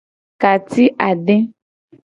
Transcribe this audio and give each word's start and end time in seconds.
Ka 0.41 0.51
ci 0.69 0.83
ade. 1.09 1.35